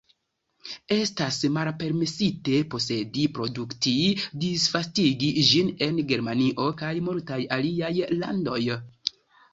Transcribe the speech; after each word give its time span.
Estas 0.93 1.35
malpermesite 1.57 2.61
posedi, 2.75 3.27
produkti, 3.39 3.93
disvastigi 4.45 5.29
ĝin 5.51 5.71
en 5.89 6.01
Germanio 6.13 6.67
kaj 6.81 6.93
multaj 7.11 7.39
aliaj 7.59 7.93
landoj. 8.25 8.61